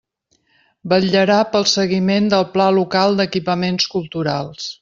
[0.93, 4.71] Vetllarà pel seguiment del Pla Local d'Equipaments Culturals.